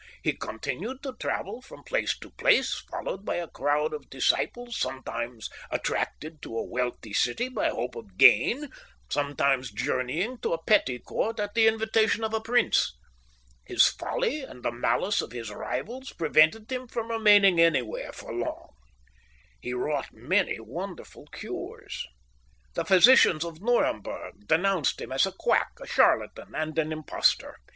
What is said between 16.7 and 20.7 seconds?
him from remaining anywhere for long. He wrought many